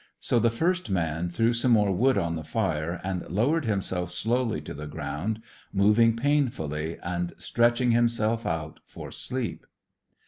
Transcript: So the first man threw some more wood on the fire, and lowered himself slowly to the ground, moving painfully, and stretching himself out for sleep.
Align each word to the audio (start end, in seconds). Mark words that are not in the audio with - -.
So 0.19 0.39
the 0.39 0.49
first 0.49 0.89
man 0.89 1.29
threw 1.29 1.53
some 1.53 1.73
more 1.73 1.91
wood 1.91 2.17
on 2.17 2.35
the 2.35 2.43
fire, 2.43 2.99
and 3.03 3.21
lowered 3.29 3.65
himself 3.65 4.11
slowly 4.11 4.59
to 4.61 4.73
the 4.73 4.87
ground, 4.87 5.43
moving 5.71 6.15
painfully, 6.17 6.97
and 7.03 7.33
stretching 7.37 7.91
himself 7.91 8.43
out 8.47 8.79
for 8.87 9.11
sleep. 9.11 9.63